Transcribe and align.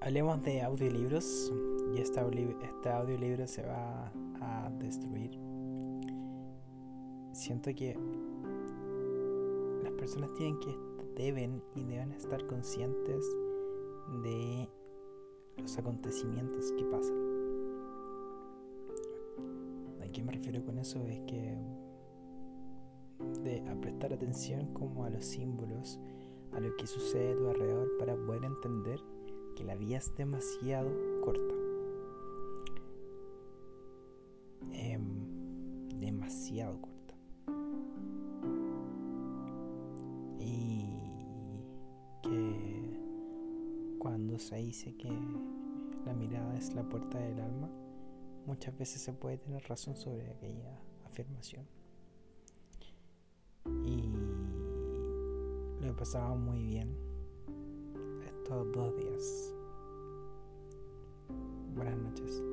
hablemos 0.00 0.42
de 0.42 0.60
audiolibros 0.62 1.52
y 1.94 2.00
este, 2.00 2.20
audiolibro 2.20 3.46
se 3.46 3.62
va 3.62 4.12
a 4.40 4.70
destruir. 4.78 5.38
Siento 7.32 7.74
que 7.74 7.96
las 9.82 9.92
personas 9.92 10.32
tienen 10.34 10.58
que 10.60 10.76
deben 11.16 11.62
y 11.74 11.84
deben 11.84 12.12
estar 12.12 12.46
conscientes 12.46 13.24
de 14.22 14.68
los 15.56 15.78
acontecimientos 15.78 16.72
que 16.72 16.84
pasan. 16.84 17.16
¿A 20.02 20.08
qué 20.12 20.22
me 20.22 20.32
refiero 20.32 20.64
con 20.64 20.78
eso? 20.78 21.06
Es 21.06 21.20
que 21.20 21.56
de 23.44 23.62
prestar 23.80 24.12
atención 24.12 24.74
como 24.74 25.04
a 25.04 25.10
los 25.10 25.24
símbolos, 25.24 25.98
a 26.52 26.60
lo 26.60 26.76
que 26.76 26.86
sucede 26.86 27.32
a 27.32 27.36
tu 27.36 27.48
alrededor 27.48 27.96
para 27.98 28.14
poder 28.16 28.44
entender 28.44 29.00
que 29.56 29.64
la 29.64 29.74
vida 29.74 29.98
es 29.98 30.14
demasiado 30.16 30.90
corta. 31.22 31.54
Em, 34.72 35.88
demasiado 35.98 36.80
corta. 36.80 37.14
Y 40.38 40.86
que 42.22 43.00
cuando 43.98 44.38
se 44.38 44.56
dice 44.56 44.94
que 44.96 45.10
la 46.04 46.14
mirada 46.14 46.56
es 46.56 46.74
la 46.74 46.88
puerta 46.88 47.18
del 47.18 47.40
alma, 47.40 47.70
muchas 48.46 48.76
veces 48.76 49.02
se 49.02 49.12
puede 49.12 49.38
tener 49.38 49.62
razón 49.68 49.96
sobre 49.96 50.30
aquella 50.30 50.80
afirmación. 51.04 51.66
he 55.92 55.94
pasado 55.94 56.34
muy 56.34 56.62
bien 56.62 56.96
estos 58.26 58.72
dos 58.72 58.96
días. 58.96 59.54
Buenas 61.74 61.98
noches. 61.98 62.51